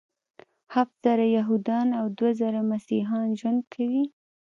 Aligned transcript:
هفت 0.75 0.95
زره 1.03 1.25
یهودان 1.37 1.87
او 1.99 2.05
دوه 2.17 2.31
زره 2.39 2.61
مسیحیان 2.71 3.27
ژوند 3.39 3.61
کوي. 3.73 4.05